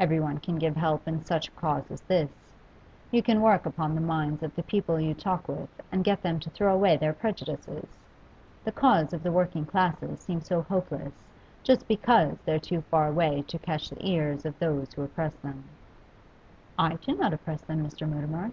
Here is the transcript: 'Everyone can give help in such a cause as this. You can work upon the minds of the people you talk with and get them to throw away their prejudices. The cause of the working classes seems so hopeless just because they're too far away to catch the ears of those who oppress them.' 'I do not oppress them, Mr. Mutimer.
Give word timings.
'Everyone 0.00 0.38
can 0.40 0.56
give 0.56 0.74
help 0.74 1.06
in 1.06 1.22
such 1.22 1.48
a 1.48 1.50
cause 1.50 1.90
as 1.90 2.00
this. 2.04 2.30
You 3.10 3.22
can 3.22 3.42
work 3.42 3.66
upon 3.66 3.94
the 3.94 4.00
minds 4.00 4.42
of 4.42 4.54
the 4.56 4.62
people 4.62 4.98
you 4.98 5.12
talk 5.12 5.46
with 5.48 5.68
and 5.92 6.02
get 6.02 6.22
them 6.22 6.40
to 6.40 6.48
throw 6.48 6.74
away 6.74 6.96
their 6.96 7.12
prejudices. 7.12 7.86
The 8.64 8.72
cause 8.72 9.12
of 9.12 9.22
the 9.22 9.30
working 9.30 9.66
classes 9.66 10.20
seems 10.20 10.46
so 10.46 10.62
hopeless 10.62 11.12
just 11.62 11.86
because 11.86 12.38
they're 12.46 12.58
too 12.58 12.80
far 12.90 13.06
away 13.08 13.44
to 13.48 13.58
catch 13.58 13.90
the 13.90 14.08
ears 14.08 14.46
of 14.46 14.58
those 14.58 14.94
who 14.94 15.02
oppress 15.02 15.34
them.' 15.34 15.64
'I 16.78 16.94
do 17.02 17.14
not 17.14 17.34
oppress 17.34 17.60
them, 17.60 17.84
Mr. 17.86 18.08
Mutimer. 18.08 18.50